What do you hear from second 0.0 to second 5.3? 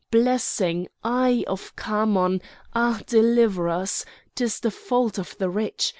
blessing! Eye of Khamon! ah! deliver us! 'Tis the fault